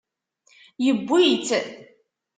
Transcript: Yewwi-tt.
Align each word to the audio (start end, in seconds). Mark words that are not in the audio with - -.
Yewwi-tt. 0.83 1.49